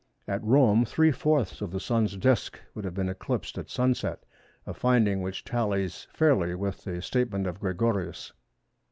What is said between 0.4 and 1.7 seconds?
Rome three fourths of